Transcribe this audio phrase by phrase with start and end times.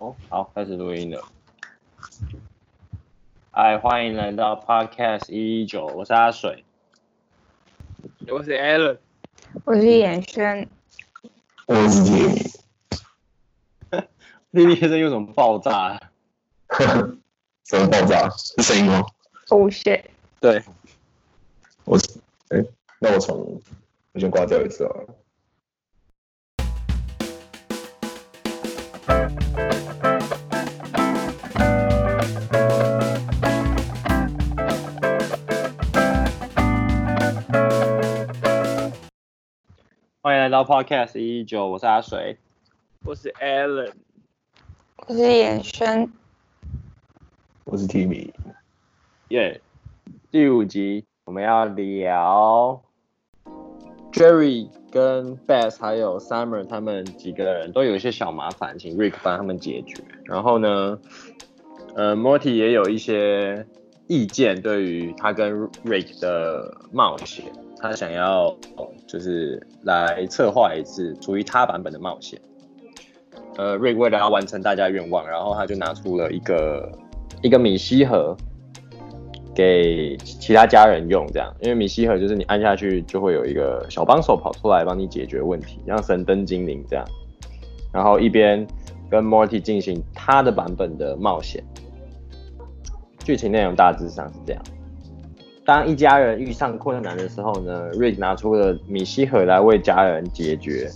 [0.00, 1.22] 哦，好，开始录音了。
[3.50, 6.64] 哎，欢迎来到 Podcast 一一九，我是阿水，
[8.28, 8.96] 我是 Alan，
[9.66, 10.66] 我是严轩，
[11.66, 12.50] 我是弟弟。
[14.52, 16.00] 弟弟现在有什么爆炸？
[17.64, 18.26] 什么爆炸？
[18.30, 19.04] 是声音吗？
[19.50, 20.04] 哦，shit！
[20.40, 20.64] 对，
[21.84, 21.98] 我，
[22.48, 22.70] 哎、欸，
[23.00, 23.60] 那我从
[24.12, 24.96] 我先挂掉一次啊。
[40.30, 42.36] 欢迎来到 Podcast 一一九，我是阿水，
[43.04, 43.90] 我是 Alan，
[45.08, 46.08] 我是严轩，
[47.64, 48.30] 我是 Timmy，
[49.30, 49.60] 耶！
[50.30, 52.80] 第五集我们要聊
[54.12, 60.00] Jerry 跟 Beth 还有 Summer 他们几个人都有一些小麻烦，请 Rick 帮他们解决。
[60.26, 61.00] 然后呢，
[61.96, 63.66] 呃，Morty 也有一些
[64.06, 67.46] 意见，对于他跟 Rick 的冒险。
[67.82, 68.54] 他想要
[69.10, 72.40] 就是来策划一次属于他版本的冒险。
[73.56, 76.92] 呃瑞为了要完成大家愿望，然后他就拿出了一个
[77.42, 78.36] 一个米西盒
[79.52, 87.04] 给其他家人用，这样，因为米西盒就是你按下去就会有一个小帮手跑出来帮你解决问题，像神灯精灵这样。
[87.92, 88.64] 然后一边
[89.10, 91.64] 跟 Morty 进行他的版本的冒险。
[93.24, 94.62] 剧情内容大致上是这样。
[95.64, 100.90] 当一家人遇上困难的时候呢瑞拿出了米西盒来为家人解决，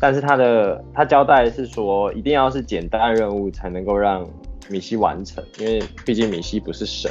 [0.00, 4.26] 但是他的他交代是说，一定要是简单任务才能够让
[4.68, 7.10] 米西完成，因为毕竟米西不是神。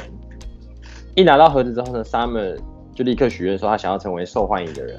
[1.14, 2.58] 一拿到盒子之后呢，Summer
[2.94, 4.98] 就立刻许愿说他想要成为受欢迎的人，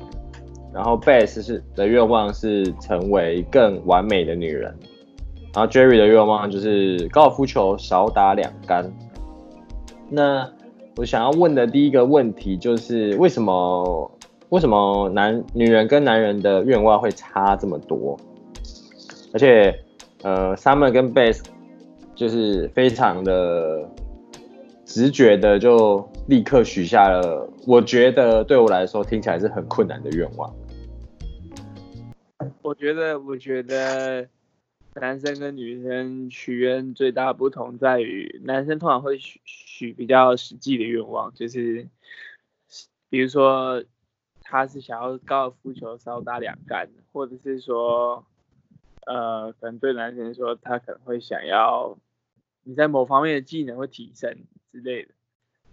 [0.74, 4.74] 然后 Beth 是的愿望是成为更完美的女人，
[5.54, 8.92] 然后 Jerry 的愿望就是高尔夫球少打两杆。
[10.10, 10.50] 那
[10.98, 14.12] 我想要问的第一个问题就是，为什么
[14.50, 18.20] 为什么男女人跟男人的愿望会差这么多？
[19.34, 19.74] 而且，
[20.22, 21.42] 呃，Summer 跟 Beth
[22.14, 23.90] 就是非常的
[24.86, 30.54] 直觉的就立刻许下了，我觉得对我来说听起来是很困难的愿望。
[32.62, 34.28] 我觉得，我觉得。
[34.94, 39.40] 男生跟女生许愿最大不同在于，男生通常会许
[39.82, 41.88] 许比较实际的愿望，就是
[43.10, 43.84] 比如说
[44.44, 48.24] 他是想要高尔夫球少打两杆，或者是说，
[49.08, 51.98] 呃，可能对男生说他可能会想要
[52.64, 54.38] 你在某方面的技能会提升
[54.72, 55.14] 之类的，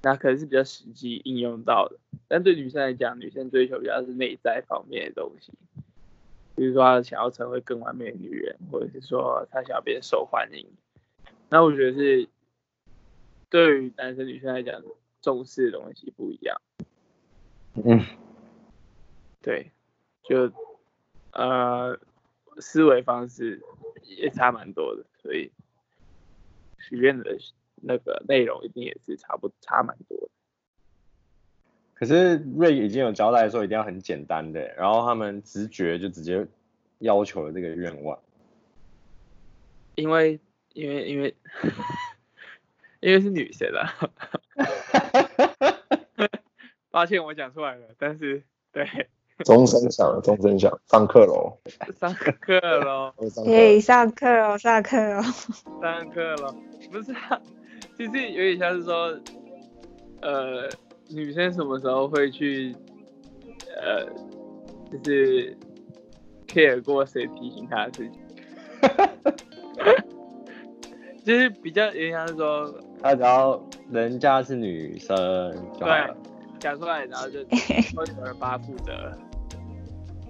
[0.00, 1.98] 那可能是比较实际应用到的。
[2.28, 5.52] 但对女生来讲，女生追求比较是内在方面的东西。
[6.56, 10.66] 比如说，想要成为更完美的女人，或者是说他想要变受欢迎，
[11.50, 12.26] 那我觉得是
[13.50, 14.82] 对于男生女生来讲，
[15.22, 16.60] 重视的东西不一样。
[17.74, 18.00] 嗯，
[19.40, 19.70] 对，
[20.24, 20.52] 就
[21.32, 21.98] 呃
[22.58, 23.62] 思维方式
[24.04, 25.50] 也差蛮多的，所以
[26.78, 27.38] 许愿的
[27.76, 30.28] 那个内容一定也是差不差蛮多的。
[31.94, 36.46] 可是瑞已经有交代说一定要很简单的，然后他们直觉就直接
[36.98, 38.18] 要求了这个愿望，
[39.94, 40.38] 因为
[40.74, 41.34] 因为因为
[43.00, 43.94] 因为是女生啊，
[46.90, 48.42] 抱歉我讲出来了，但是
[48.72, 48.86] 对，
[49.44, 51.58] 钟声响了，钟声响，上课喽，
[51.98, 53.28] 上课喽，可
[53.80, 55.22] 上课哦，上课哦，
[55.80, 56.54] 上课喽，
[56.90, 57.40] 不是啊，
[57.96, 59.18] 其实有点像是说，
[60.22, 60.68] 呃。
[61.10, 62.76] 女生什么时候会去，
[63.80, 64.04] 呃，
[64.92, 65.56] 就是
[66.46, 68.20] care 过谁提醒她的事情？
[71.28, 75.14] 就是比较有点像是说，他只要人家是女生，
[75.78, 75.86] 对，
[76.58, 79.12] 讲出来，然后就会有人帮他负责，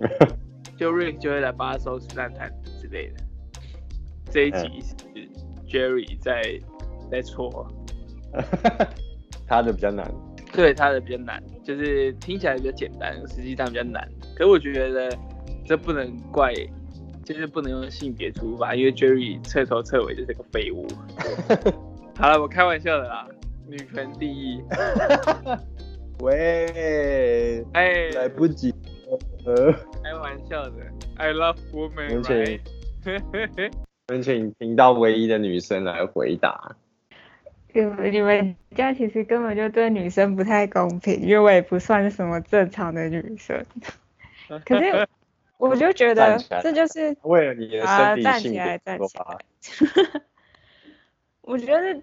[0.77, 3.23] 就 Rick 就会来帮他收拾烂摊子之类的。
[4.29, 4.97] 这一集是
[5.69, 6.43] Jerry 在
[7.09, 7.73] 在错，
[9.47, 10.05] 他的比较难。
[10.53, 14.05] 对他的比较难，就是听起来比较简单，实际上比较难。
[14.35, 15.17] 可是我觉得
[15.65, 16.53] 这不能怪，
[17.29, 20.87] 就是不能用性别出发，因为 Jerry 彻头彻尾就是个废物。
[22.17, 23.29] 好了，我开玩笑的啦，
[23.69, 24.63] 女权第一。
[26.25, 28.75] 喂，哎，来不及，
[29.45, 29.71] 呃
[30.03, 30.73] 开玩笑的
[31.19, 32.23] ，I love women。
[32.23, 32.59] 请，
[34.09, 36.77] 有请频道唯一的女生来回答。
[37.75, 43.63] 你们你们家其实根本就对女生不太公平，因为我也不算什么正常的女生。
[44.65, 45.07] 可是
[45.59, 50.23] 我就觉得这就是为了你的身体性站起来，站起来。
[51.43, 52.03] 我觉得，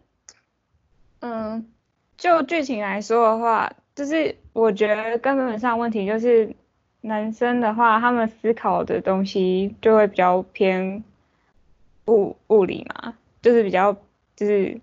[1.21, 1.71] 嗯，
[2.17, 6.53] 就剧情来说的话，就是我觉得根本上问题就是
[7.01, 11.03] 男生的话，他们思考的东西就会比较偏
[12.07, 13.93] 物物理嘛，就是比较
[14.35, 14.79] 就是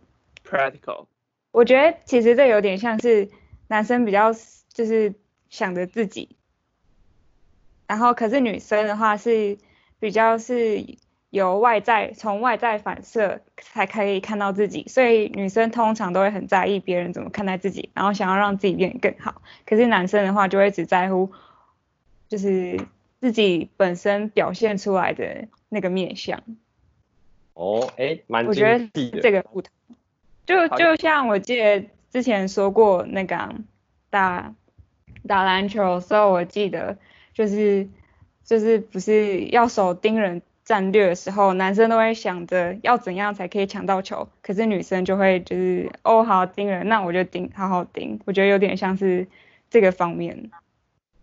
[0.48, 1.06] practical。
[1.50, 3.28] 我觉得其实这有点像是
[3.68, 4.32] 男生比较
[4.72, 5.12] 就是
[5.50, 6.36] 想着自己，
[7.92, 9.58] 然后可是女生的话是
[10.00, 10.82] 比较是
[11.28, 19.42] 由外在从外在反射才可以看到自己，所以女生通常都会很在意别人怎么看待自己，然后想要让自己变得更好。
[19.66, 21.30] 可是男生的话就会只在乎
[22.28, 22.80] 就是
[23.20, 26.42] 自己本身表现出来的那个面相。
[27.52, 29.70] 哦，哎，蛮我觉得这个不同。
[30.46, 33.54] 就就像我记得之前说过那个
[34.08, 34.54] 打
[35.26, 36.96] 打篮球的时候，我记得
[37.34, 37.88] 就是
[38.44, 49.26] 就是不是要守盯人战略的时候，男生都会想着要怎样才可以抢到球，可是女生就会就是哦好盯人，那我就盯好好盯，我觉得有点像是
[49.70, 50.50] 这个方面，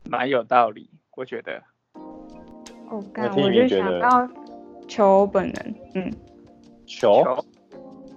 [0.09, 1.61] 蛮有道理，我觉得。
[2.89, 4.27] 哦，干，我就想到
[4.87, 6.11] 球本能，嗯，
[6.85, 7.45] 球。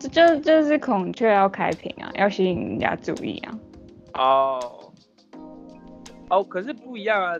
[0.00, 3.59] 这就就是孔雀要开屏啊，要吸引人家注意啊。
[4.15, 4.81] 哦，
[6.32, 7.34] 哦，可是不一样啊，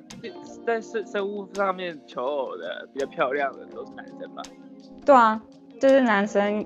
[0.67, 4.43] 在生生物上面求偶的比较漂亮的都是男生吧？
[5.07, 5.43] 对啊，
[5.81, 6.65] 就是男生。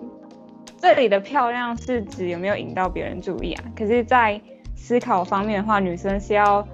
[0.78, 3.64] 这里的漂亮是指有没有引到别人注意啊？
[3.76, 4.40] 可是，在
[4.74, 6.66] 思考方面的话，女生是要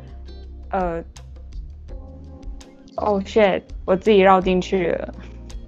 [0.71, 1.05] 呃，
[2.97, 5.15] 哦 shit，我自己绕进去了。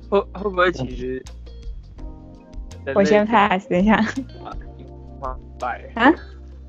[0.09, 1.23] 会会不会其实？
[2.95, 4.03] 我先 pass 等一下。
[5.95, 6.11] 啊？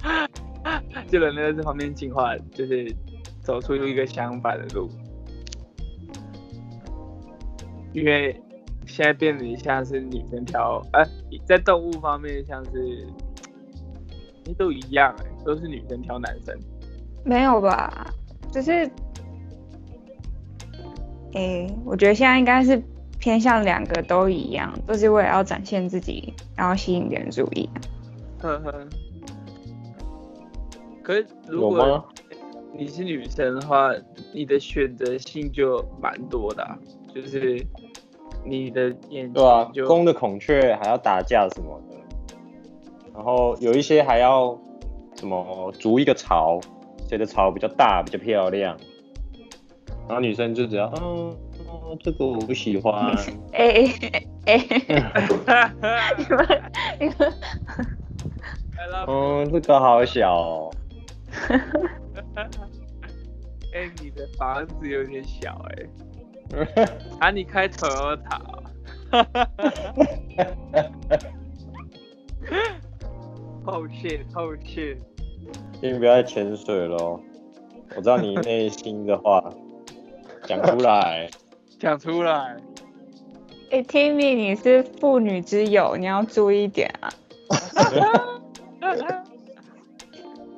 [1.07, 2.93] 就人类在这方面进化，就是
[3.41, 4.89] 走出一个相反的路。
[7.93, 8.39] 因为
[8.85, 11.07] 现在变得像是女生挑，哎、啊，
[11.45, 13.07] 在动物方面像是，
[14.57, 16.57] 都一样哎，都是女生挑男生。
[17.23, 18.07] 没有吧？
[18.51, 18.71] 只是，
[21.33, 22.81] 哎、欸，我觉得现在应该是。
[23.17, 27.67] 偏向两个都一样，都是为了要展现自己，然后吸引别人注意。
[28.39, 28.87] 呵呵。
[31.05, 32.03] 可是如果
[32.73, 33.93] 你是女生的话，
[34.33, 36.75] 你的选择性就蛮多的、啊，
[37.13, 37.63] 就是
[38.43, 41.95] 你的眼睛对啊，公的孔雀还要打架什么的，
[43.13, 44.59] 然后有一些还要
[45.15, 46.59] 什么筑一个巢，
[47.07, 48.75] 谁的巢比较大比较漂亮，
[50.07, 51.37] 然后女生就只要嗯。
[51.67, 53.15] 哦，这个我不喜欢。
[53.53, 53.87] 哎
[54.45, 54.57] 哎哎！
[56.17, 56.61] 你们
[56.99, 57.33] 你们，
[59.07, 60.71] 嗯，这个好小哦。
[63.73, 65.85] 哎，你的房子有点小哎。
[67.19, 68.39] 啊，你开 Toyota。
[73.65, 74.97] Oh shit！Oh shit！
[75.81, 77.19] 请不要再潜水喽，
[77.95, 79.43] 我知道你内心的话，
[80.45, 81.29] 讲出来。
[81.79, 82.55] 讲出来。
[83.71, 87.09] 哎、欸、Timmy，你是妇女之友，你要注意点啊。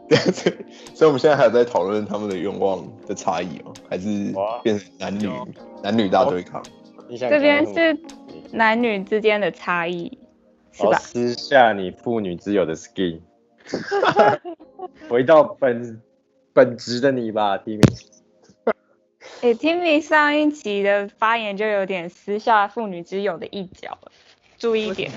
[0.95, 4.33] 所以我们现在还在讨论他们的愿望的差异哦，还是
[4.63, 5.30] 变成男女
[5.83, 6.63] 男女大对抗？
[7.09, 7.98] 这边是
[8.51, 10.18] 男女之间的差异，
[10.71, 10.98] 是吧？
[10.98, 13.21] 私下你妇女之友的 skin，
[15.09, 16.02] 回到本
[16.54, 18.06] 本职的你吧，Timmy。
[19.42, 23.97] 哎、欸、Timmy 上一集的发言就有点私下妇女之友的一角，
[24.57, 25.11] 注意一点。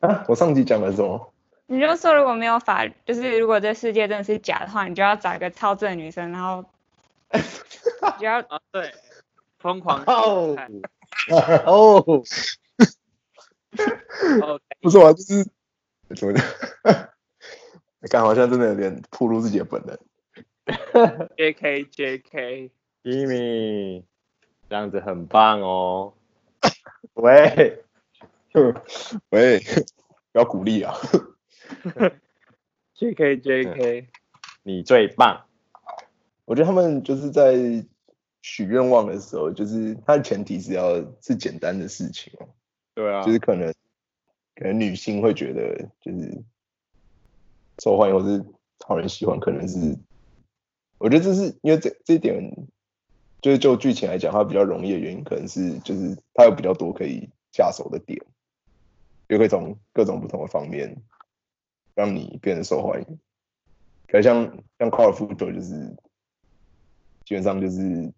[0.00, 1.32] 啊，我上集讲了什么？
[1.70, 6.64] 你就说如果没有法，就是如果这世界真的是假的话，你就要找一个超正的女生，然后
[8.18, 8.90] 就要啊对，
[9.58, 10.56] 疯狂哦
[11.66, 12.02] 哦，
[14.80, 15.44] 不错啊，就是
[16.16, 16.42] 怎么讲？
[18.00, 19.98] 感觉好像真的有点暴露自己的本能。
[21.36, 22.70] J K J K
[23.04, 24.04] Jimmy，
[24.70, 26.14] 这样子很棒哦。
[27.12, 27.84] 喂，
[29.28, 29.60] 喂，
[30.32, 30.94] 不要鼓励啊。
[32.96, 34.06] JK JK，
[34.62, 35.44] 你最棒。
[36.44, 37.54] 我觉得他们就是在
[38.42, 42.48] 许愿望的时候，就是它的前提是要是简单的事情哦。
[42.94, 43.22] 对啊。
[43.22, 43.72] 就是可能
[44.54, 46.42] 可能女性会觉得就是
[47.82, 48.44] 受欢迎或是
[48.78, 49.96] 讨人喜欢，可能是
[50.98, 52.52] 我觉得这是因为这这一点。
[53.40, 58.20] 就是就剧情来讲，它比较容易的原因，可能是就是它有比较多可以下手的点，
[59.28, 61.00] 就可以从各种不同的方面
[61.98, 63.18] 让你变得受欢迎。
[64.06, 65.96] 可像像高尔夫球就是
[67.24, 68.12] 基本上就是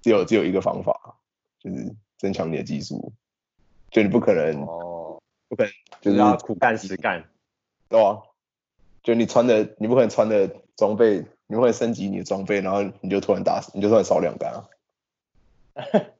[0.00, 1.18] 只有只有一个方法，
[1.58, 3.12] 就是增强你的技术，
[3.90, 7.22] 就你不可能哦不可能就就是是要苦干实干。
[7.90, 8.22] 对啊，
[9.02, 14.64] 就你穿的，你不可能穿的装备，你不可能升级你的装备，然后你就突然打，你就突然少两杆啊。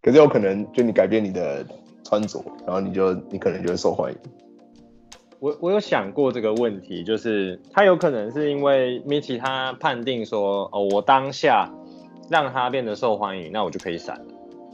[0.00, 1.66] 可是有可能，就你改变你的
[2.04, 4.18] 穿着，然后你就你可能就会受欢迎。
[5.40, 11.72] 我我有想过这个问题，就是他有可能是因为 Mitty 他判定说，哦，我当下
[12.28, 14.20] 让他变得受欢迎，那我就可以闪。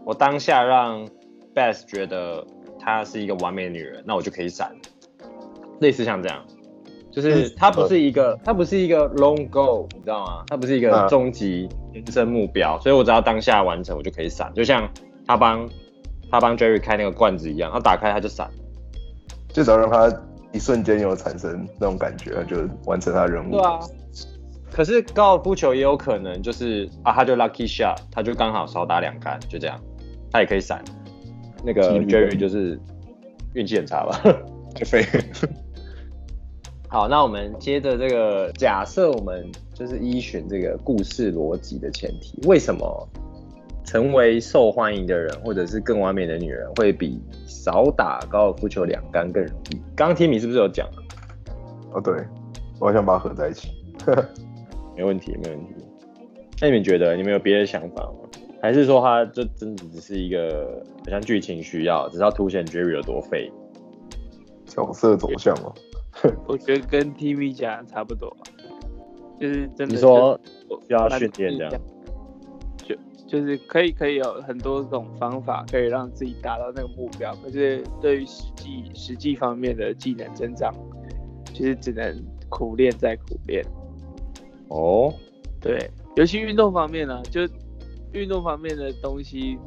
[0.04, 1.06] 我当下让
[1.54, 2.44] Beth 觉得
[2.80, 4.74] 她是一个完美的女人，那我就可以闪。
[5.80, 6.44] 类似像这样，
[7.12, 10.42] 就是它不是一个，它不是一个 long goal，你知道吗？
[10.48, 14.52] 它不是一个终极人生目标，所以我只要当下完成，我就可以闪。
[14.52, 14.88] 就像
[15.26, 15.68] 他帮
[16.28, 18.50] 他帮 Jerry 开那个罐子一样，他打开他就闪，
[19.52, 20.08] 就只要让他
[20.56, 23.52] 一瞬间有产生那种感觉，就完成他的任务。
[23.52, 23.78] 对啊。
[24.72, 29.80] 可是高尔夫球也有可能就是啊，他就 lucky shot，他就刚好少打两杆，就这样，
[30.30, 30.82] 他也可以闪。
[31.64, 32.78] 那个 Jerry 就是
[33.54, 34.20] 运气很差吧？
[34.74, 35.06] 太废。
[36.88, 43.08] 好，那我们接着这个假设，我们就是依循这个故事逻辑的前提，为什么
[43.86, 49.76] 成为受欢迎的人，或者是更完美的女人，会比少打高尔夫球两杆更容易？
[49.94, 50.86] 刚刚 Timmy 是不是有讲？
[51.92, 52.12] 哦，对，
[52.80, 53.68] 我好想把它合在一起。
[54.96, 55.74] 没问题，没问题。
[56.60, 58.28] 那你们觉得，你们有别的想法吗？
[58.60, 63.52] 还是说，它就真的只是一个好像剧情需要，只是要凸显 Jerry 有多废？
[64.64, 65.72] 角色走向吗？
[66.48, 68.34] 我觉得跟 TV 讲差不多，
[69.38, 69.94] 就是真的。
[69.94, 70.40] 你说
[70.88, 71.72] 需要训练这样，
[73.26, 80.72] 就就是可以可以有很多种方法可以让自己达到那个目标，可是对于实际实际方面的技能增长，
[81.52, 83.64] 就是只能苦练再苦练。
[84.68, 85.12] 哦，
[85.60, 87.40] 对，尤其运动方面呢、啊，就
[88.12, 89.58] 运动方面的东西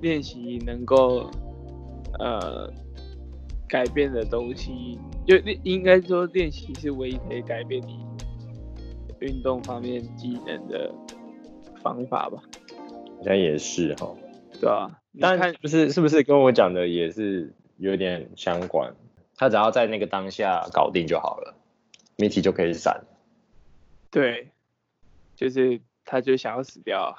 [0.00, 1.30] 练习能够
[2.18, 2.70] 呃
[3.68, 4.98] 改变的东西。
[5.26, 8.04] 就应该说，练习是唯一可以改变你
[9.20, 10.92] 运动方面技能的
[11.84, 12.42] 方法吧？
[13.18, 14.16] 好像也是哈，
[14.58, 18.94] 对啊，但不是是不是跟我讲的也是有点相关？
[19.36, 21.54] 他只要在那个当下搞定就好了
[22.16, 23.04] ，Mitty 就可以闪。
[24.10, 24.48] 对，
[25.36, 27.16] 就是他就想要死掉。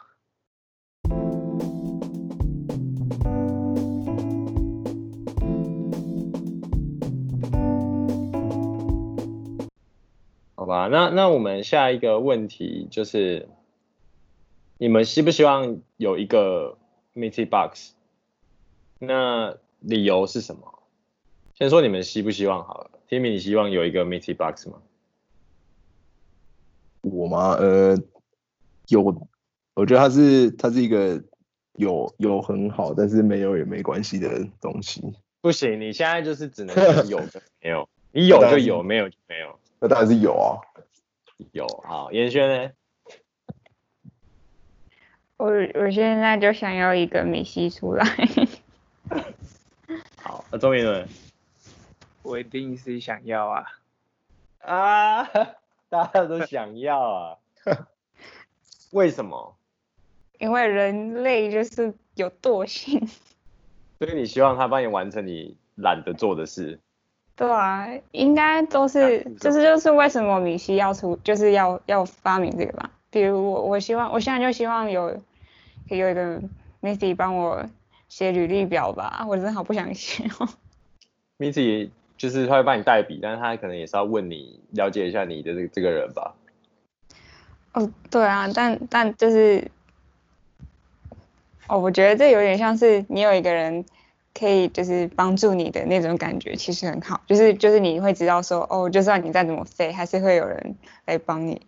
[10.56, 13.48] 好吧，那那我们下一个问题就是，
[14.78, 16.78] 你们希不希望有一个
[17.14, 17.94] Mitty Box？
[19.00, 20.80] 那理由是什么？
[21.54, 24.82] 先说你们希不希望好了，Timmy，你希望有一个 Mitty Box 吗？
[27.02, 27.52] 我吗？
[27.54, 27.98] 呃，
[28.88, 29.02] 有，
[29.74, 31.24] 我觉得它是它是一个
[31.78, 35.02] 有有很好，但是没有也没关系的东西。
[35.40, 36.76] 不行，你现在就是只能
[37.08, 39.58] 有跟没有，你有就有， 没有就没有。
[39.80, 40.60] 那当然是有啊，
[41.54, 41.66] 有。
[41.84, 42.72] 好，严轩呢？
[45.38, 48.06] 我我现在就想要一个米西出来。
[50.22, 51.08] 好，那周明伦，
[52.24, 53.66] 我一定是想要啊。
[54.60, 55.24] 啊，
[55.90, 57.38] 大家都想要啊？
[58.92, 59.56] 为什么？
[60.40, 63.08] 因为人类就是有惰性。
[64.00, 66.80] 所以你希望他帮你完成你懒得做的事？
[67.36, 72.90] 对啊，应该都是，就是就是为什么米西要出，就是要要发明这个吧。
[73.16, 75.08] 比如我我希望，我现在就希望有，
[75.88, 76.42] 可以有一个
[76.82, 77.66] Missy 帮我
[78.10, 80.50] 写履历表吧，我真的好不想写哦。
[81.40, 86.36] Missy 就是他会帮你代笔，但是他可能也是要问你了解一下你的这个这个人吧。
[87.72, 89.72] 哦，对啊，但但就是，
[91.70, 93.86] 哦，我觉得这有点像是你有一个人。
[94.38, 97.22] 可以就是帮助你的那种感觉，其实很好。
[97.26, 101.66] 就是就是你会知道说，哦，就算你再怎么废，还是会有人来帮你。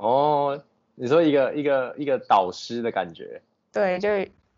[0.00, 0.62] 哦，
[0.94, 3.42] 你说一个一个一个导师的感觉。
[3.70, 4.08] 对，就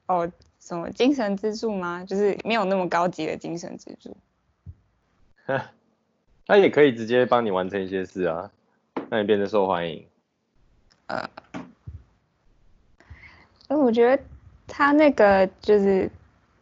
[0.06, 0.30] 哦
[0.60, 2.04] 什么精神支柱吗？
[2.04, 4.16] 就是没有那么高级的精神支柱。
[6.46, 8.50] 他也可以直接帮你完成一些事啊，
[9.10, 10.06] 让你变得受欢迎。
[11.06, 11.28] 呃，
[13.68, 14.22] 哎，我觉得
[14.66, 16.08] 他那个就是。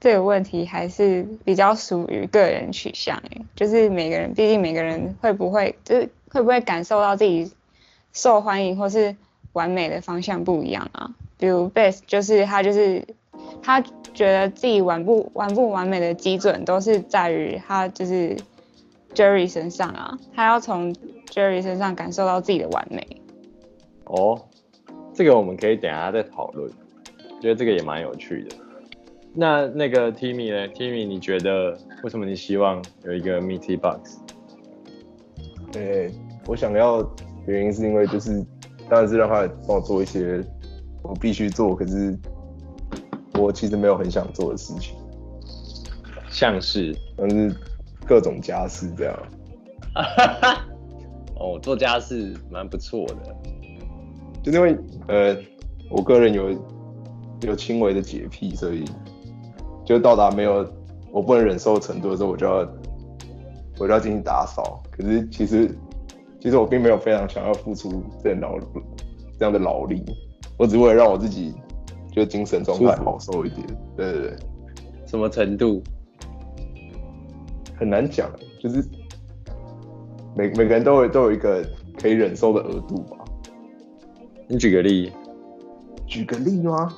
[0.02, 7.52] 这个问题还是比较属于个人取向，诶，就是每个人，毕竟每个人会不会，就是会不会感受到自己
[8.12, 9.14] 受欢迎或是
[9.52, 11.11] 完美的方向不一样啊。
[11.38, 13.07] 比如 Bass 就是他就是
[13.62, 13.81] 他
[14.12, 18.37] 觉得自己完不完不完美的基准都是在于他就是
[19.14, 20.95] Jerry 身上啊，他要从
[21.31, 23.07] Jerry 身上感受到自己的完美。
[24.05, 24.40] 哦，
[25.14, 26.71] 这个我们可以等一下再讨论，
[27.40, 28.57] 觉得这个也蛮有趣的。
[29.33, 34.19] 那那个 Timmy 呢？Timmy，你觉得为什么你希望有一个 Meaty Box？
[35.71, 36.14] 对、欸，
[36.47, 37.00] 我想要
[37.50, 38.45] 原因是因为就是，
[38.88, 40.42] 当然是让他帮我做一些
[41.02, 42.19] 我必须做，可是
[43.35, 44.97] 我其实没有很想做的事情，
[46.30, 47.54] 像是，像是
[48.07, 49.19] 各种家事这样。
[51.37, 53.37] 哦，做家事蛮不错的，
[54.42, 54.76] 就因为
[55.09, 55.37] 呃，
[55.90, 56.50] 我个人有
[57.42, 58.85] 有轻微的洁癖，所以。
[59.83, 60.64] 就到达没有
[61.11, 62.59] 我不能忍受的程度的时候，我就要
[63.76, 64.80] 我就要进行打扫。
[64.88, 65.69] 可是其实
[66.40, 68.59] 其实我并没有非常想要付出这劳
[69.38, 70.02] 这样的劳力，
[70.59, 71.54] 我只为了让我自己
[72.11, 73.66] 就精神状态好受一点。
[73.97, 74.37] 对对对，
[75.06, 75.82] 什么程度
[77.76, 78.82] 很难讲，就是
[80.35, 81.62] 每每个人都有都有一个
[81.99, 83.18] 可以忍受的额度吧。
[84.49, 85.12] 你举个例，
[86.06, 86.92] 举个例吗？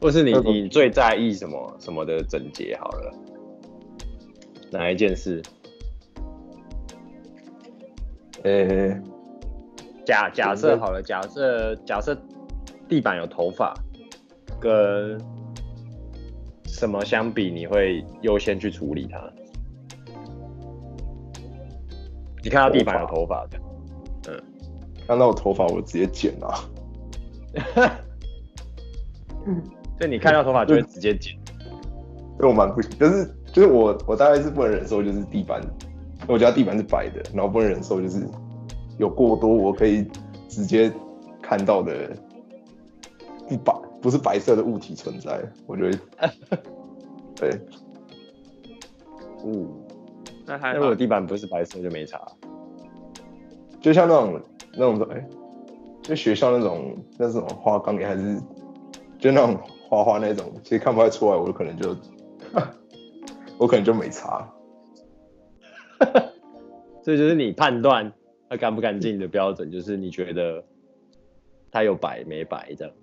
[0.00, 3.12] 或是你你最在意什么什么的整洁好了，
[4.70, 5.42] 哪一件事？
[8.44, 9.02] 呃、欸，
[10.04, 12.16] 假假设好了，假设假设
[12.88, 13.74] 地板有头发，
[14.60, 15.20] 跟
[16.64, 19.18] 什么相比，你会优先去处理它？
[22.42, 23.58] 你看到地板有头发的，
[24.28, 24.42] 嗯，
[25.06, 26.64] 看到我头发我直接剪啊。
[29.46, 29.62] 嗯。
[29.98, 31.36] 所以你看到头发就会直接剪，
[32.38, 35.60] 所以我蛮不行，就是就是我我大概是不能忍受就是地板，
[36.28, 38.24] 我家地板是白的，然后不能忍受就是
[38.98, 40.06] 有过多我可以
[40.48, 40.92] 直接
[41.42, 42.14] 看到的
[43.48, 45.98] 不白不是白色的物体存在，我觉得
[47.34, 47.50] 对，
[49.44, 49.68] 嗯，
[50.46, 52.20] 那还如果地板不是白色就没差，
[53.80, 54.40] 就像那种
[54.74, 55.28] 那种哎、欸，
[56.02, 58.40] 就学校那种那种花岗岩还是
[59.18, 59.58] 就那种。
[59.90, 61.96] 花花那种，其实看不太出来，我可能就，
[63.56, 64.46] 我可能就没差。
[67.02, 68.12] 所以就是你判断
[68.48, 70.64] 它干不干净的标准， 就是你觉得
[71.70, 72.94] 它有白没白这样。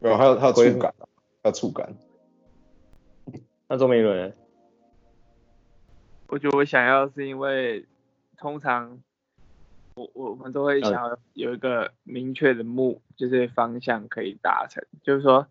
[0.00, 0.94] 没有，还有它有触感，
[1.42, 1.94] 它有触感。
[3.68, 4.34] 那周明伦，
[6.28, 7.86] 我觉得我想要是因为
[8.36, 9.00] 通常
[9.94, 15.46] 我我们都会想要有一个明确的目，就是方向可以达成，就是说。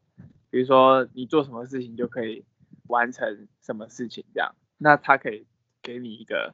[0.54, 2.44] 比如说你做什么事情就可以
[2.88, 5.46] 完成什么事情这样，那他可以
[5.82, 6.54] 给你一个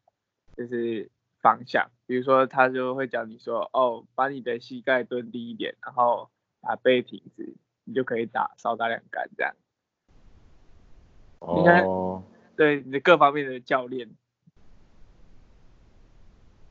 [0.55, 1.09] 就是
[1.41, 6.29] 方向，比如说他就会讲你说哦，把你的膝盖蹲低一点，然后
[6.61, 9.53] 把背挺直，你就可以打少打两杆这样。
[11.39, 11.57] 哦。
[11.57, 11.85] 你看，
[12.55, 14.09] 对你的各方面的教练，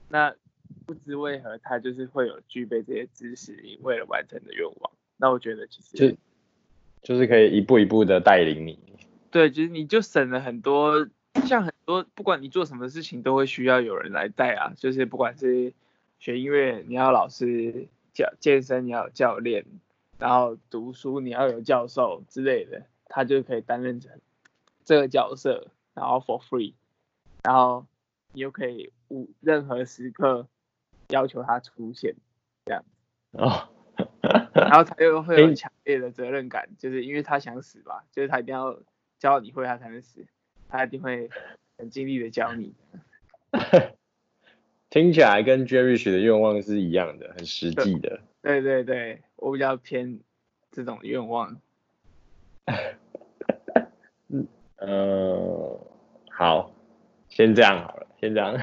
[0.08, 0.34] 那
[0.86, 4.92] 不知为何他就是会有具备这些知识，你为了完成的愿望。
[5.16, 6.16] 那我觉得其实。
[7.02, 8.76] 就是可以一步一步的带领你，
[9.30, 11.08] 对，就是你就省了很多，
[11.44, 15.72] 像很多不管你做什么事情都会需要有人来带啊，就是不管是
[16.18, 19.64] 学音乐你要老师教，健身你要有教练，
[20.18, 24.20] 然后读书你要有教授之类的，他就可以担任成
[24.84, 26.74] 这个角色，然后 for free，
[27.42, 27.86] 然后
[28.32, 30.48] 你又可以无任何时刻
[31.08, 32.14] 要求他出现，
[32.64, 32.84] 这样。
[33.32, 33.68] 哦。
[34.52, 38.78] 然后他又会 有强烈的责任感，就是因为他想死吧，就是他一定要
[39.18, 40.26] 教你会，他才能死，
[40.68, 41.28] 他一定会
[41.78, 42.74] 很尽力的教你。
[44.90, 48.20] 听起来跟 Jerry 许的愿望是一样的，很实际的。
[48.42, 50.20] 对对对，我比较偏
[50.70, 51.60] 这种愿望。
[54.28, 55.80] 嗯呃，
[56.30, 56.72] 好，
[57.28, 58.56] 先这样好了，先这样。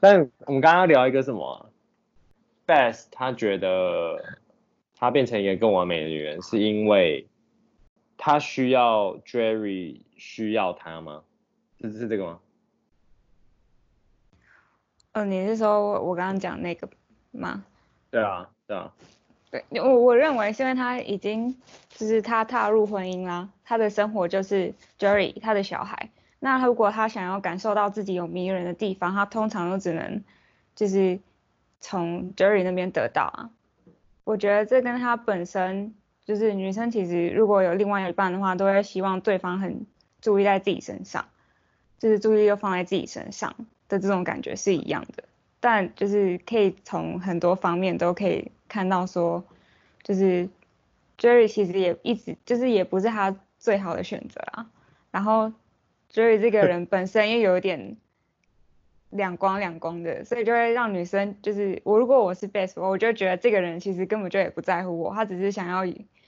[0.00, 1.70] 但我们刚刚聊一个什么
[2.66, 4.22] ？Beth 他觉得
[4.96, 7.26] 他变成一个更完美的女人，是因为
[8.16, 11.22] 他需要 Jerry 需要他吗？
[11.80, 12.40] 是是这个吗？
[15.12, 16.88] 嗯、呃，你是说我我刚刚讲那个
[17.32, 17.64] 吗？
[18.10, 18.92] 对啊，对啊。
[19.50, 21.56] 对，我我认为是因为他已经
[21.90, 26.10] 就是他踏入婚姻啦，他的生活就是 Jerry 他的小孩。
[26.38, 30.22] 那如果他想要感受到自己有迷人的地方，他通常都只能
[30.74, 31.20] 就是。
[31.78, 33.50] 从 Jerry 那边得到啊，
[34.24, 35.94] 我觉得这跟他本身
[36.26, 39.86] 就是女生，其实如果有另外一半的话，都会希望对方很
[40.20, 41.24] 注意在自己身上，
[41.98, 43.54] 就是注意力又放在自己身上
[43.88, 45.24] 的这种感觉是一样的。
[45.60, 49.42] 但就是可以从很多方面都可以看到说，
[50.02, 50.48] 就是
[51.16, 54.68] Jerry 其实也一直就是也不是他最好的选择啊。
[55.10, 55.52] 然后
[56.12, 57.96] Jerry 这个人本身又有点。
[59.10, 65.86] 两光两光的，所以就会让女生就是我，如果我是 Beth，我就觉得这个人其实根本就也不在乎我，他只是想要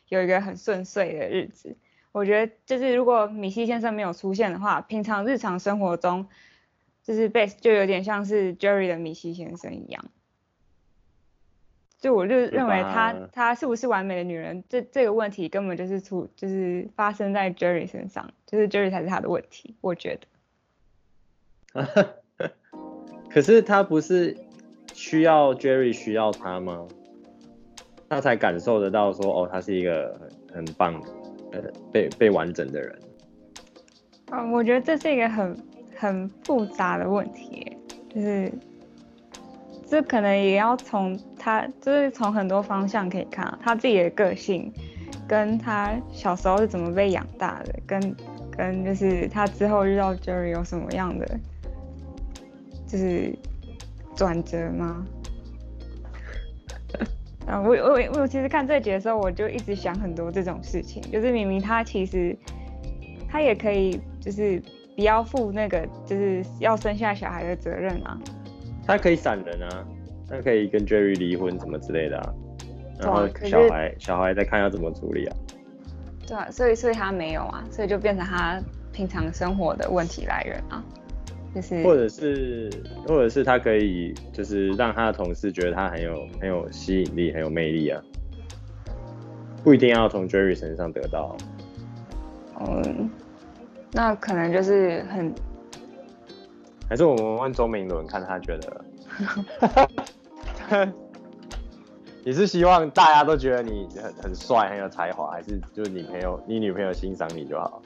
[0.08, 1.76] 有一个很顺遂的日子。
[2.12, 6.26] 我觉得就是如果米西先生没有出现的话，平常日常生活中，
[7.02, 10.04] 就是 Base 就有点像是 Jerry 的米西先生一样。
[12.00, 20.18] 就我就认为他他是不是完美的女人，这这个问题根本就是出就是发生在 Jerry 身上，就是 Jerry 才是他的问题，我觉
[21.74, 21.84] 得。
[23.30, 24.36] 可是他不是
[24.94, 26.88] 需要 Jerry 需要他吗？
[28.08, 30.18] 他才感受得到说哦，他是一个
[30.52, 30.94] 很棒
[31.52, 31.60] 呃
[31.92, 32.98] 被被完整的人。
[34.32, 35.56] 嗯，我觉得这是一个很
[35.96, 37.76] 很复杂的问题，
[38.14, 38.52] 就是。
[39.90, 44.70] 这可能也要从他，就是从很多方向可以看他自己的个性，
[45.26, 48.16] 跟他小时候是怎么被养大的，跟
[48.50, 51.26] 跟就是他之后遇到 Jerry 有什么样的，
[52.86, 53.34] 就是
[54.14, 55.06] 转折吗？
[57.48, 62.36] 啊，我我我其实看这集的时候，我就一直想很多这种事情，就是明明他其实
[63.28, 64.62] 他也可以，就是
[64.94, 68.18] 不要负那个就是要生下小孩的责任啊。
[68.86, 69.84] 他可以闪人啊，
[70.28, 72.34] 他可以跟 Jerry 离婚什么之类的啊，
[73.00, 75.36] 然后小孩小孩再看要怎么处理啊。
[76.26, 78.60] 对啊，所以所以他没有啊，所以就变成他
[78.92, 80.84] 平常生活的问题来源啊，
[81.54, 82.70] 就是或者是
[83.06, 88.00] 或者是他可以就是让他的同事觉得他很有很有吸引力很有魅力啊，
[89.64, 91.36] 不一定要从 Jerry 身上得到。
[92.60, 93.10] 嗯，
[93.92, 95.34] 那可能就是很。
[96.88, 98.56] 还是我们问周明伦，看他觉
[100.70, 100.88] 得，
[102.24, 107.82] 你是希望大家都觉得你很很帅、很有才华，还是就是你朋友、你女朋友欣赏你就好？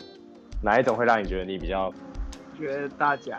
[0.62, 1.92] 哪一种会让你觉得你比较？
[2.62, 3.36] 觉得大家，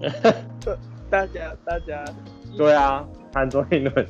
[1.08, 2.04] 大家，大家。
[2.56, 4.06] 对啊，看周明伦。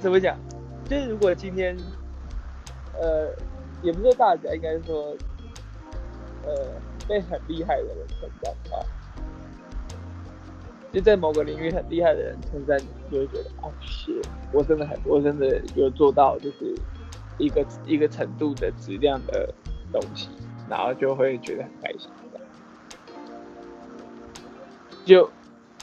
[0.00, 0.36] 怎么讲？
[0.84, 1.74] 就是如果今天，
[3.00, 3.34] 呃，
[3.82, 5.16] 也不是说大家，应该说，
[6.44, 6.52] 呃，
[7.08, 8.86] 被很厉害的人称赞吧。
[10.92, 14.20] 就在某个领域很厉害的人称赞你，就会觉得哦，是，
[14.52, 16.72] 我真的很，我真的有做到，就是
[17.38, 19.52] 一个一个程度的质量的
[19.90, 20.28] 东西，
[20.68, 22.10] 然后就会觉得很开心。
[25.04, 25.30] 就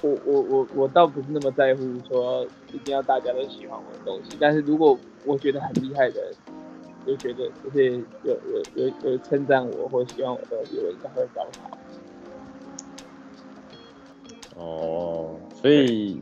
[0.02, 6.34] 我我我我倒不是那么在乎说一定要大家都喜欢我的东西，但是如果我觉得很厉害的人，
[7.06, 11.78] 就觉得就是有有有有称赞我或喜欢我的东西，我应该会高潮。
[14.56, 16.22] 哦，所以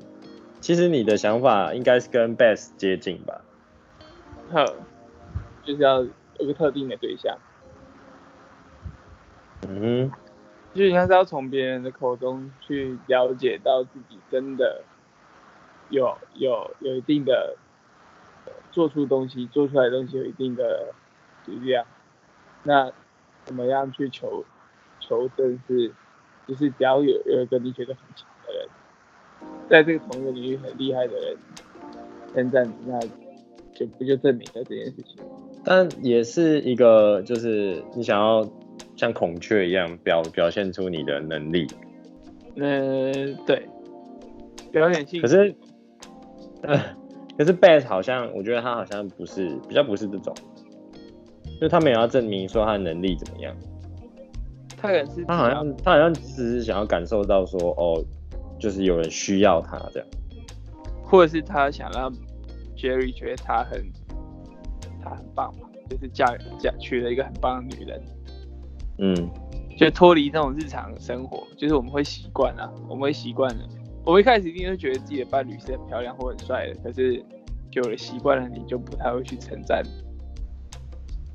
[0.60, 3.42] 其实你的想法应该是跟 Beth 接近吧？
[4.52, 4.66] 好，
[5.64, 7.38] 就是要有个特定的对象。
[9.68, 10.12] 嗯，
[10.74, 14.84] 就应该是要从别人的口中去了解到自己真的
[15.90, 17.56] 有有有一定的
[18.72, 20.94] 做出东西，做出来的东西有一定的
[21.46, 21.86] 质量。
[22.64, 22.92] 那
[23.46, 24.44] 怎么样去求
[25.00, 25.92] 求证是？
[26.48, 28.68] 就是只要有有一个你觉得很强的人，
[29.70, 31.38] 在这个同一个领域很厉害的人
[32.34, 33.00] 称赞你，那
[33.78, 35.24] 就不就证明了这件事情？
[35.64, 38.44] 但也是一个，就是你想要
[39.00, 41.66] 像孔雀一样表表现出你的能力。
[42.58, 43.66] 嗯，对，
[44.74, 45.22] 表演性。
[45.22, 45.56] 可是，
[46.64, 46.78] 呃，
[47.38, 50.36] 可是 Bass 好像，我觉得他好像不是，比较不是这种，
[51.62, 53.56] 就他没有要证明说他的能力怎么样。
[54.76, 58.04] 他可能是他好像他好像只是想要感受到说哦，
[58.60, 60.10] 就是有人需要他这样，
[61.06, 62.12] 或者是他想让
[62.76, 63.82] Jerry 觉得他很
[65.02, 66.26] 他很棒嘛，就是嫁
[66.60, 68.02] 嫁娶了一个很棒的女人，
[69.00, 69.16] 嗯，
[69.78, 73.66] 就脱离那种日常生活，就是我们会习惯啊，我们会习惯了，
[74.06, 77.24] 我们一开始一定会觉得自己的伴侣是很漂亮或很帅的，可是
[77.72, 79.84] 久了习惯了，你就不太会去称赞，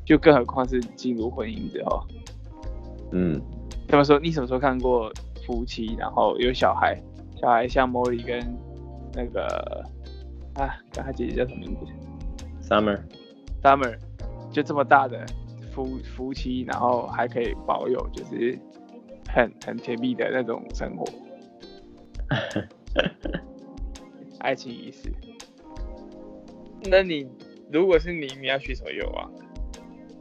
[0.05, 2.07] 就更何况是进入婚姻之后。
[3.13, 3.41] 嗯，
[3.87, 4.19] 他们说？
[4.19, 5.13] 你什么时候看过
[5.47, 7.01] 夫妻，然后有小孩，
[7.41, 8.41] 小孩像 Molly 跟
[9.15, 9.85] 那个
[10.55, 13.97] 啊，跟他姐姐叫什么名字？Summer，Summer，
[14.51, 15.25] 就这么大的
[15.75, 18.57] 夫夫妻，然后还可以保有就是
[19.29, 21.05] 很很甜蜜的那种生活，
[24.39, 25.13] 爱情仪式。
[26.91, 27.27] 那你
[27.73, 29.31] 如果是你，你要许什么愿望？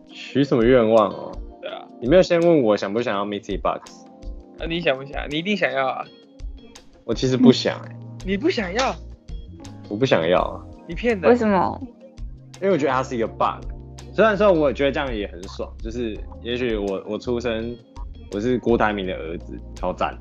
[0.08, 1.32] 许什么愿望哦？
[1.62, 4.06] 对啊，你没有先问我想不想要 Mystery Box？
[4.58, 5.28] 那、啊、你想不想？
[5.30, 6.06] 你一定想要啊！
[7.04, 7.96] 我其实不想哎、欸。
[8.26, 8.96] 你不想要？
[9.90, 10.66] 我不想要啊！
[10.88, 11.28] 你骗的？
[11.28, 11.82] 为什么？
[12.62, 13.66] 因为我觉得它是一个 bug。
[14.14, 17.76] 虽然说我也觉得这样也很爽，就是也许我我出生
[18.32, 20.18] 我是郭台铭的儿子，超赞。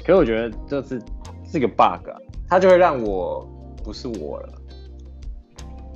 [0.00, 1.00] 可是我觉得这是
[1.44, 2.08] 是一个 bug，
[2.48, 3.46] 它就会让我
[3.84, 4.48] 不是我了。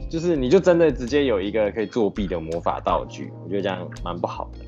[0.08, 4.60] 就就是你就真的直接有一个可以作弊的魔法道具，我觉得这样蛮不好的。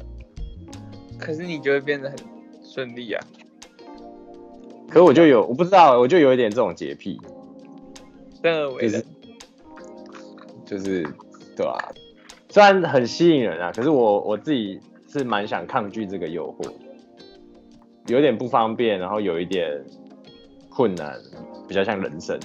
[1.18, 2.18] 可是你就会变得很
[2.62, 3.25] 顺利啊。
[4.90, 7.18] 可我就有，我不知道，我就有一点这种洁癖。
[8.42, 9.03] 生而为人，
[10.66, 11.03] 就是，
[11.59, 11.79] 就是，对啊，
[12.49, 16.73] 虽然很吸引人啊，可是我我自己是蛮想抗拒这个诱惑，
[18.07, 19.85] 有点不方便，然后有一点
[20.71, 21.18] 困难，
[21.66, 22.38] 比较像人生。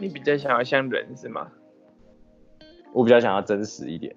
[0.00, 1.50] 你比较想要像人是吗？
[2.92, 4.14] 我比较想要真实一点。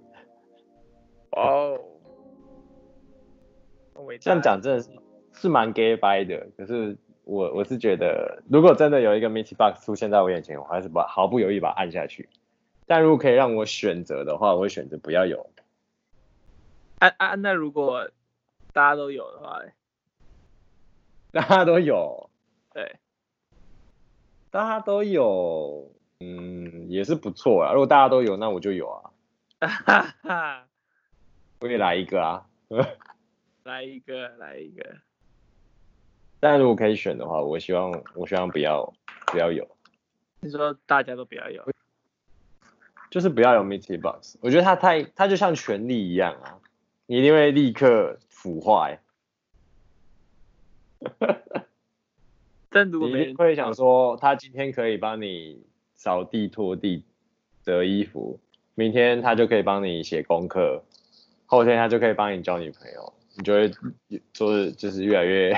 [1.31, 1.79] 哦，
[4.19, 4.89] 这样讲真的是
[5.33, 12.29] 是蛮 gay 掰的，可是我我是觉得，如果真的有一个 Mystery Box 出现在我眼前，我还是把毫不犹豫把它按下去。
[12.85, 15.49] 但如果可以让我选择的话，我会选择不要有。
[16.99, 18.09] 啊啊，那如果
[18.73, 19.61] 大家都有的话，
[21.31, 22.29] 大家都有，
[22.73, 22.97] 对。
[24.51, 27.73] 大家都有，嗯，也是不错啊。
[27.73, 29.11] 如果大家都有，那我就有啊。
[29.59, 30.67] 哈哈，
[31.59, 32.47] 我也来一个啊。
[33.63, 34.95] 来一个，来一个。
[36.39, 38.93] 但如果可以选的话，我希望，我希望不要，
[39.27, 39.67] 不要有。
[40.39, 41.65] 你说大家都不要有，
[43.15, 44.35] 就是不要有 Mystery Box。
[44.41, 46.59] 我觉得它太，它就像权力一样啊，
[47.05, 48.99] 你一定会立刻腐坏。
[52.69, 57.05] 你会想说，他今天可以帮你扫地、拖地、
[57.63, 58.37] 折衣服，
[58.73, 60.83] 明天他就可以帮你写功课，
[61.45, 63.71] 后天他就可以帮你交女朋友，你就会
[64.33, 65.57] 就是就是越来越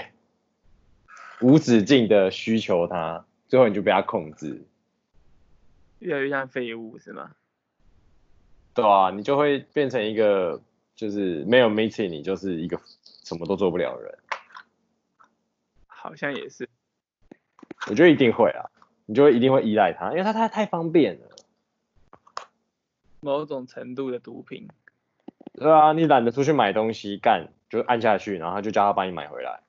[1.41, 4.61] 无止境的需求他，最后你就被他控制，
[5.97, 7.31] 越来越像废物是吗？
[8.77, 10.61] 对啊，你就会变成一个
[10.93, 12.79] 就是没有 meeting，你就是一个
[13.23, 14.19] 什么都做不了的人，
[15.87, 16.69] 好像也是。
[17.89, 18.69] 我觉得一定会啊，
[19.07, 21.27] 你就会一定会依赖他，因为他太太方便了。
[23.19, 24.67] 某种程度的毒品。
[25.55, 29.59] 对啊，你懒得出去买东西干，就按下去，然后就叫他帮你买回来。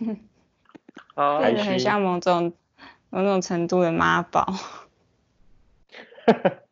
[1.14, 2.52] 哦，很像某种
[3.08, 4.52] 某种程度的妈宝。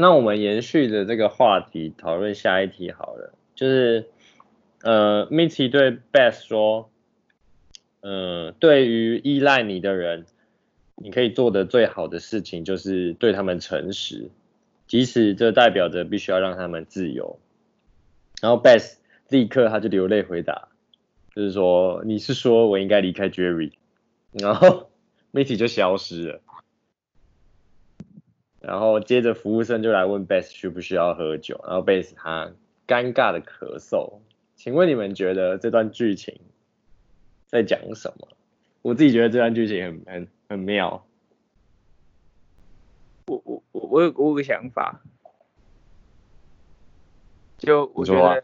[0.00, 3.34] 那我们延续的这个话题，讨论下一题好了。
[3.56, 4.06] 就是，
[4.82, 6.88] 呃，Mitty 对 Beth 说，
[8.00, 10.24] 呃，对于依赖你的人，
[10.94, 14.30] 你可以做的最好的事情就是对他们诚实，
[14.86, 17.40] 即使这代表着必须要让他们自由。
[18.40, 20.68] 然后 Beth 立刻他就流泪回答，
[21.34, 23.72] 就是说，你是说我应该离开 Jerry？
[24.30, 24.90] 然后
[25.34, 26.40] Mitty 就消失了。
[28.60, 32.52] 然后接着服务生就来问 Beth 需不需要喝酒，然后 Beth 他
[32.86, 34.18] 尴尬的咳嗽。
[34.56, 36.40] 请问你们觉得这段剧情
[37.46, 38.28] 在讲什么？
[38.82, 41.06] 我自己觉得这段剧情很很很妙。
[43.26, 45.02] 我我我我有我有个想法，
[47.58, 48.36] 就我觉得、啊、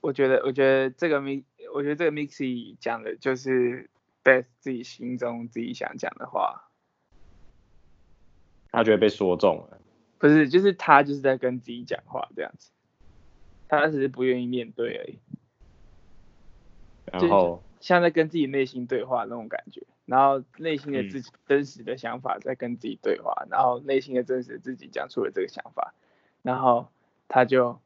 [0.00, 3.88] 我觉得我觉得这个 Mix 我觉得这个 Mixie 讲的就是
[4.22, 6.68] Beth 自己心中自己想讲的话。
[8.72, 9.78] 他觉得被说中了，
[10.18, 12.70] 不是，就是他就是在跟自己讲话这样子，
[13.68, 15.18] 他只是不愿意面对而已。
[17.12, 25.92] 然后像在跟自己内心对话那种感觉，然后内心的自己真实的想法在跟自己对话，嗯、然后内心的真实的自己讲出了这个想法，
[26.40, 26.88] 然后
[27.28, 27.78] 他就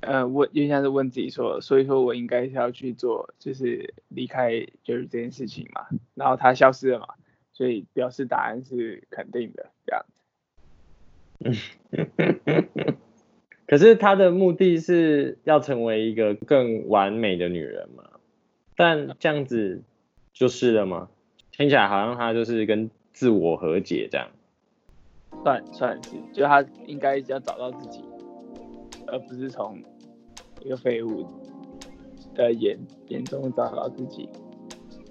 [0.00, 7.08] 呃问，就像是问自己说，所以说我应该是要去做，就是离开就是这件事情嘛，然后他消失了嘛，
[7.52, 10.06] 所以表示答案是肯定的这样。
[13.66, 18.04] 可是他的目的是要成为一个更完美的女人嘛？
[18.76, 19.82] 但这样子
[20.32, 21.08] 就是了吗？
[21.52, 24.28] 听起来好像他就是跟自我和解这样。
[25.44, 28.04] 算算是，就他应该要找到自己，
[29.06, 29.80] 而不是从
[30.62, 31.26] 一个废物
[32.34, 34.28] 的眼眼中找到自己。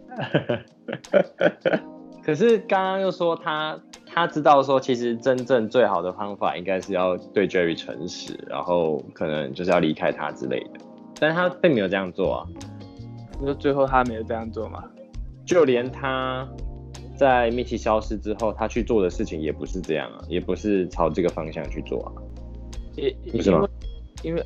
[2.23, 3.81] 可是刚刚又说他。
[4.11, 10.79] 他知道说，其实真正最好的方法应该是要对 Jerry 诚实，然后可能就是要离开他之类的，
[11.19, 12.47] 但他并没有这样做啊。
[13.39, 14.83] 你说最后他没有这样做吗？
[15.45, 16.47] 就连他
[17.15, 22.11] 在 Mitty 消失之后，他去做的事情也不是这样啊，也不是朝这个方向去做啊。
[22.95, 23.67] 也不是吗？
[24.23, 24.43] 因为，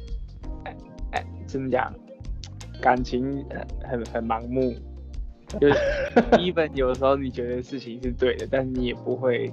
[0.65, 0.75] 哎
[1.13, 1.91] 哎，怎么讲？
[2.81, 3.43] 感情
[3.83, 4.75] 很很盲目。
[5.59, 5.75] 就是
[6.37, 9.51] even 有时候你觉得事情是对的，但是你也不会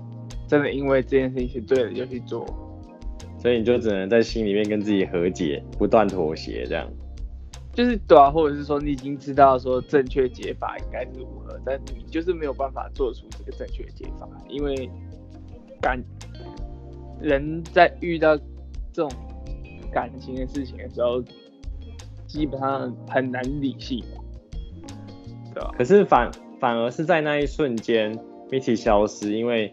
[0.49, 2.47] 真的因为这件事情是对的就去做。
[3.39, 6.87] 所以你就只能在心里面跟自己和解，不断妥协这样。
[7.73, 14.91] 就是对啊，或者是说你已经知道说正确解法应该是如何，但你就是没有办法做出这个正确解法，因为
[15.81, 16.03] 感
[17.21, 18.37] 人在遇到
[18.93, 19.11] 这种
[19.93, 21.23] 感情的事情的时候，
[22.27, 24.05] 基本上很难理性，
[25.77, 28.19] 可是反反而是在那一瞬间
[28.51, 29.73] ，Mitty 消失，因为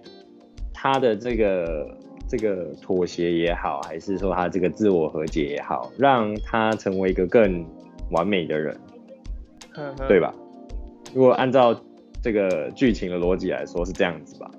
[0.74, 7.66] 他的这个这个妥协也好，还是说他这个自我和解也好，让他成为一个更
[8.12, 8.78] 完美的人，
[9.74, 10.34] 呵呵对吧？
[11.14, 11.80] 如果按照
[12.22, 14.52] 这个剧情的逻辑来说，是这样子吧？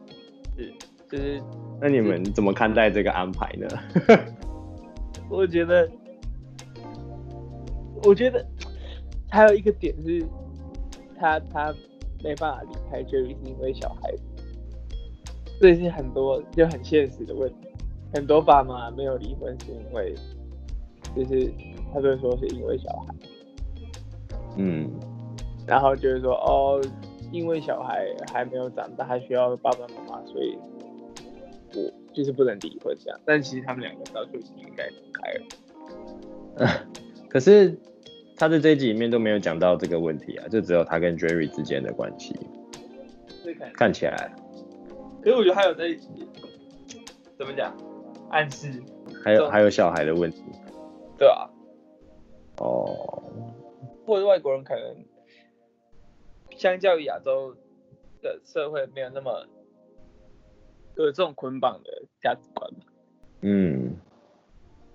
[0.57, 0.73] 是，
[1.11, 1.43] 就是。
[1.81, 3.69] 那你们怎么看待这个安排呢？
[5.31, 5.89] 我觉得，
[8.03, 8.45] 我觉得
[9.31, 10.27] 还有一个点是，
[11.21, 11.75] 他他
[12.23, 14.23] 没办法离开 Jerry 是因为小孩子，
[15.61, 17.69] 这是很多就很现实的问题。
[18.15, 20.15] 很多爸妈没有离婚是因为，
[21.15, 21.53] 就是
[21.93, 23.15] 他就说是因为小孩。
[24.57, 24.91] 嗯，
[25.67, 26.83] 然后就是说哦，
[27.31, 30.59] 因为小孩还没有长大，还需要爸爸妈妈，所以
[31.75, 33.21] 我就是不能离婚这样。
[33.25, 35.33] 但其实他们两个早就已经应该分开
[36.65, 36.87] 了。
[37.29, 37.79] 可是
[38.39, 42.35] 他在这一集里面都没有讲到这个问题啊，就只有他跟 Jerry 之间的关系。
[43.59, 44.33] 看，看起来。
[45.21, 46.09] 可是我觉得还有在一起，
[47.37, 47.77] 怎么讲？
[48.31, 48.81] 暗示。
[49.25, 50.45] 还有还有小孩的问题。
[51.19, 51.51] 对啊。
[52.59, 53.25] 哦。
[54.07, 55.05] 或者外国人可能
[56.57, 57.57] 相较于亚洲
[58.23, 59.47] 的社会没有那么
[60.97, 61.91] 有这种捆绑的
[62.23, 62.71] 价值观。
[63.41, 63.97] 嗯，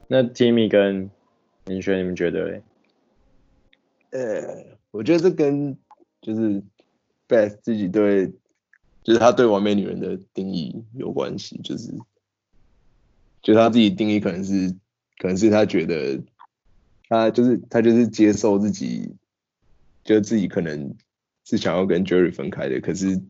[0.08, 1.12] 那 Timmy 跟
[1.66, 2.64] 林轩，你们觉得嘞？
[4.14, 5.78] 呃，我觉得这跟
[6.22, 6.64] 就是
[7.28, 8.28] Beth 自己对，
[9.04, 11.92] 就是他对完美女人的定义有关系，就是，
[13.42, 14.70] 就他自己定义可能是，
[15.18, 16.22] 可能是他觉得。
[17.10, 19.14] 他就是他就是接受自己，
[20.04, 20.96] 就自己可能
[21.44, 23.22] 是想要跟 Jerry 分开的，可是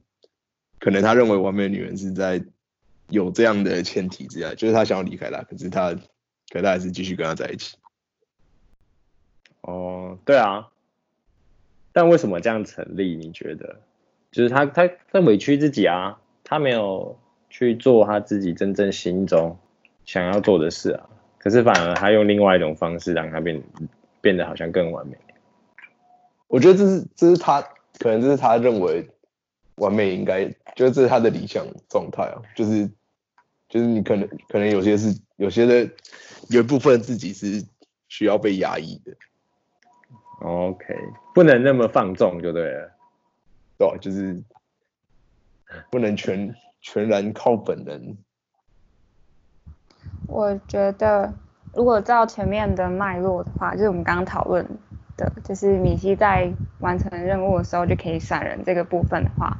[0.80, 2.42] 可能他认为完美女人是在
[3.10, 5.94] 有这样的前提之下，就是他想要离开他，可是他
[6.50, 7.76] 可他还是继续跟他在一起。
[9.62, 10.70] 哦，对啊，
[11.94, 13.16] 但为什么这样成立？
[13.16, 13.80] 你觉得？
[14.32, 17.18] 就是他他他委屈自己啊，他没有
[17.52, 19.58] 去做他自己真正心中
[20.06, 21.08] 想要做的事啊。
[21.38, 23.62] 可是反而他用另外一种方式让他变
[24.22, 25.16] 变得好像更完美。
[26.48, 27.62] 我觉得这是这是他
[28.00, 29.08] 可能这是他认为
[29.76, 32.90] 完美应该，就是这是他的理想状态啊，就是
[33.70, 35.88] 就是你可能可能有些是有些的
[36.50, 37.64] 有一部分自己是
[38.08, 39.16] 需要被压抑的。
[40.54, 40.96] OK，
[41.34, 42.92] 不能那么放纵就对了。
[43.78, 44.44] 对啊，就是
[45.92, 48.16] 不能全全然靠本能。
[50.28, 51.34] 我觉得，
[51.74, 54.66] 如果照前面的脉络的话，就是我们刚刚讨论
[55.18, 59.58] 的，就是米西在完成任务的时候就可以闪人这个部分的话，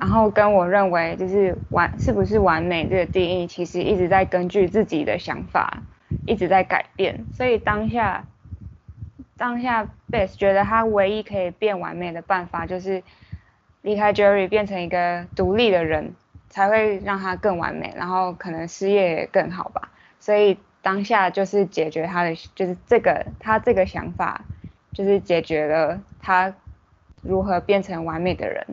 [0.00, 5.82] 然后跟我认为就是完是不是完美这个定义，其实一直在根据自己的想法
[6.26, 8.26] 一直在改变，所以当下
[9.36, 13.02] 当下 Beth 觉得他唯一可以变完美的办法，就是
[13.82, 16.14] 离开 Jerry 变成一个独立的人。
[16.50, 19.90] 才会让他更完美，然后可能事业也更好吧。
[20.20, 24.44] 所以当下就是解决他的，就是这个他这个想法，
[24.92, 26.54] 就是解决了他
[27.22, 28.64] 如何变成完美的人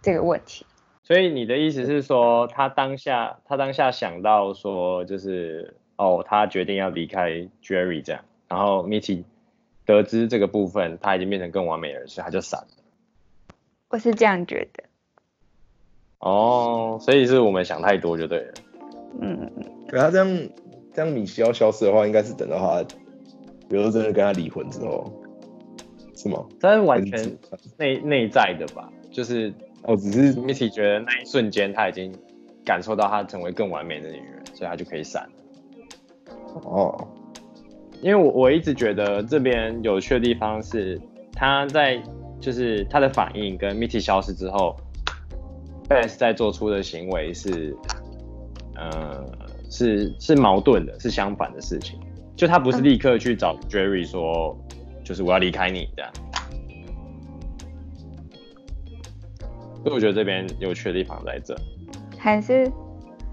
[0.00, 0.64] 这个问题。
[1.02, 7.30] 所以你的意思是说，他当下他当下想到说，就是哦，他决定要离开
[7.60, 9.24] Jerry 这样，然后 Mitty
[9.88, 12.68] 得知这个部分他已经变成更完美的人，所以他就闪了。
[13.88, 14.84] 我是这样觉得。
[16.20, 18.54] 哦，所以是我们想太多就对了。
[19.20, 19.50] 嗯，
[19.88, 20.48] 可他这样
[20.92, 22.84] 这样米西要消失的话，应该是等到他，
[23.68, 25.10] 比如说真的跟他离婚之后，
[26.14, 26.44] 是吗？
[26.60, 27.38] 这是完全
[27.78, 28.92] 内内在的吧？
[29.10, 32.14] 就是哦，只是 Mitty 觉得那一瞬间他已经
[32.64, 35.30] 感受到他成为更完美的女人，所以他就可以闪了。
[36.64, 37.08] 哦，
[38.02, 41.00] 因为我我一直觉得这边有趣的地方是
[41.32, 42.02] 他在
[42.40, 44.76] 就是他的反应跟 Mitty 消失之后。
[45.88, 47.74] Beth 在做出的行为是，
[48.74, 49.24] 呃，
[49.70, 51.98] 是是矛盾的，是相反的事情。
[52.36, 54.54] 就他不是立刻去找 Jerry 说，
[55.02, 56.12] 就是我要离开你这样。
[59.82, 61.56] 所以我觉得这边有趣的地方在这。
[62.18, 62.70] 还是，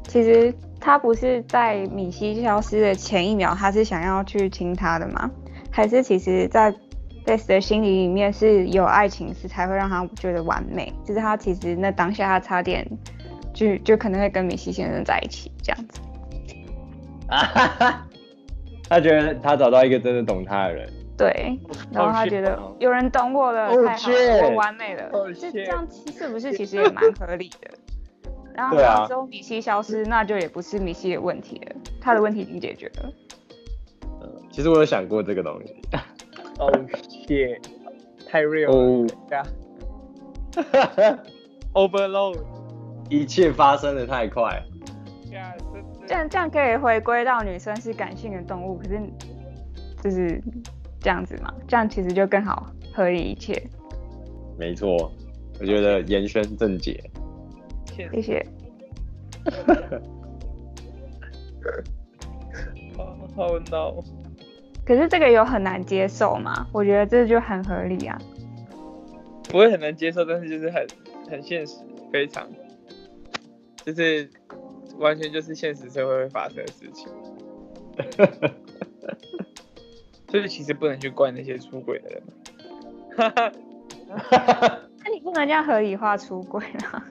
[0.07, 5.29] 其实他不是在米西消失的前一秒，他是想要去亲他的吗？
[5.71, 6.73] 还是其实在
[7.25, 10.93] ？Beth 的心里里面是有爱情，是才会让他觉得完美。
[11.03, 12.87] 就是他其实那当下他差点
[13.53, 15.99] 就就可能会跟米西先生在一起这样子。
[17.27, 18.07] 啊，
[18.87, 20.87] 他觉得他找到一个真的懂他的人。
[21.17, 21.57] 对，
[21.91, 27.71] 然后他觉得有人懂我了，oh, 太好了我完美了，oh, 就这样是不是其实也蛮合理的？
[28.55, 33.11] 然后之后米西消失，那就也不是米西的问题了，他的问题已经解决了。
[34.21, 35.75] 嗯，其实我有想过这个东西。
[36.57, 36.71] 哦
[37.27, 37.59] 天，
[38.27, 39.45] 太 real 了。
[41.73, 42.37] Overload，
[43.09, 44.63] 一切发生的太快。
[46.07, 49.01] 这样这样可以回归到女生是感性的动物，可是
[50.01, 50.41] 就是
[51.01, 51.53] 这样子嘛？
[51.67, 53.61] 这样其实就更好合理一切。
[54.57, 55.11] 没错，
[55.59, 57.03] 我觉得言宣正解。
[57.95, 58.45] 谢谢。
[63.35, 64.03] 好 no。
[64.85, 66.67] 可是这个有很难接受吗？
[66.71, 68.17] 我觉得这就很合理啊。
[69.49, 70.87] 不会很难接受，但是就是很
[71.29, 71.79] 很现实，
[72.11, 72.47] 非常，
[73.85, 74.29] 就是
[74.97, 77.07] 完全就是现实社会会发生的事情。
[80.29, 82.23] 所以其实不能去怪那些出轨的人。
[85.03, 87.05] 那你不能这样合理化出轨啊！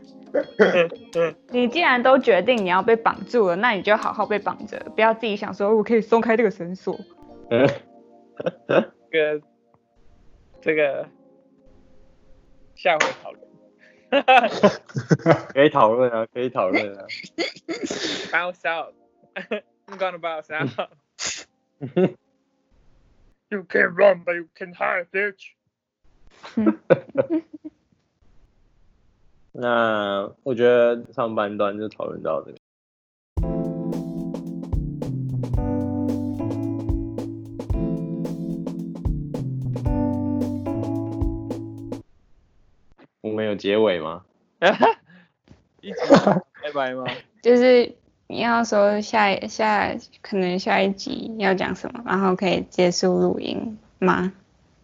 [1.50, 6.98] 你既然都决定你要被绑住了，那你就好好被绑着，不要自己想说我可以松开这个绳索。
[9.10, 9.40] 这个
[10.60, 11.08] 这个
[12.74, 13.46] 下回讨论，
[15.52, 17.06] 可以讨论啊，可以讨论啊。
[18.32, 18.94] Bounce out,
[19.86, 20.70] I'm gonna bounce out.
[23.50, 25.54] You can run, but you can hide, bitch.
[29.56, 32.58] 那我觉得上半段就讨论到这个。
[43.20, 44.24] 我们有结尾吗？
[45.80, 45.98] 一直
[46.62, 47.04] 拜拜吗？
[47.42, 47.94] 就是
[48.26, 54.32] 你要说下下可能下一集要讲什么，然后可以结束录音吗？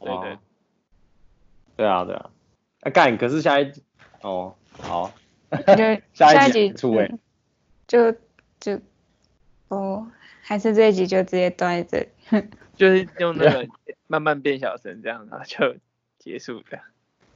[0.00, 0.38] 对对。
[1.76, 2.30] 对啊对啊。
[2.82, 3.16] 啊干！
[3.18, 3.82] 可是下一集
[4.22, 5.12] 哦好。
[5.50, 7.10] 就 下一集出位。
[7.88, 8.12] 就
[8.60, 8.80] 就
[9.68, 10.06] 哦，
[10.42, 12.48] 还是这一集就直接断在这里。
[12.76, 13.68] 就是用那个
[14.06, 15.76] 慢慢变小声这样，然后就
[16.18, 16.84] 结束这样。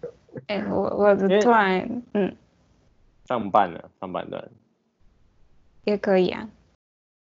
[0.47, 2.37] 哎、欸，我我突然嗯，
[3.27, 4.49] 上半了，上半段，
[5.85, 6.49] 也可以啊。